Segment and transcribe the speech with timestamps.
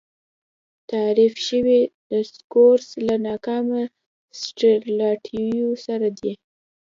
[0.89, 3.83] تحریف شوی دسکورس له ناکامه
[4.41, 6.33] سټراټیژیو سره دی.